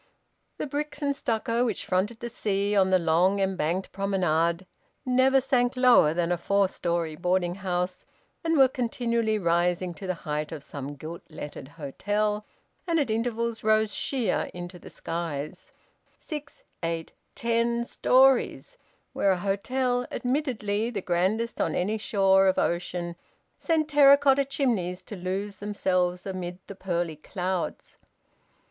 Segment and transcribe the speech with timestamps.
[0.57, 4.65] The bricks and stucco which fronted the sea on the long embanked promenade
[5.05, 8.03] never sank lower than a four storey boarding house,
[8.43, 12.47] and were continually rising to the height of some gilt lettered hotel,
[12.87, 15.71] and at intervals rose sheer into the skies
[16.17, 18.79] six, eight, ten storeys
[19.13, 23.15] where a hotel, admittedly the grandest on any shore of ocean
[23.59, 27.99] sent terra cotta chimneys to lose themselves amid the pearly clouds.